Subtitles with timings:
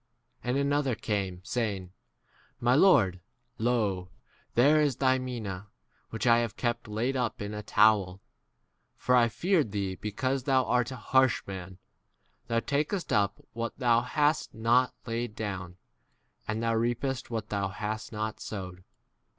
[0.43, 1.91] And another came, saying,
[2.59, 3.19] [My] Lord,
[3.59, 4.09] lo,
[4.55, 5.67] [there is] thy mina,
[6.09, 8.13] which I have kept laid up in a towel.
[8.97, 11.77] 21 For I feared thee because thou art a harsh man:
[12.47, 15.77] thou takest up what thou hast not laid down,
[16.47, 18.83] and thou reapest what thou hast not 22 sowed.